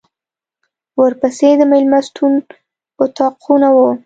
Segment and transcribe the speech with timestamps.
[1.01, 2.33] ورپسې د مېلمستون
[3.05, 3.77] اطاقونه و.